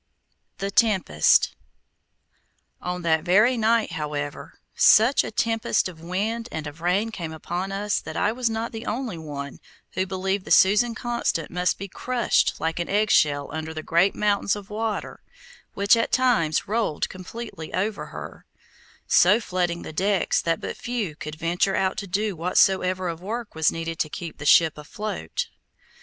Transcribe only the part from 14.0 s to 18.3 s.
mountains of water which at times rolled completely over